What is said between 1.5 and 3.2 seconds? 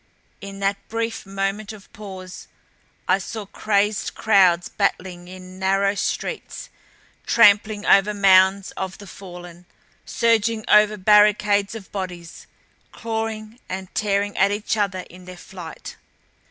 of pause I